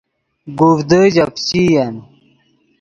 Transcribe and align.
گوڤدے 0.57 1.01
ژے 1.13 1.25
پیچئین 1.33 1.95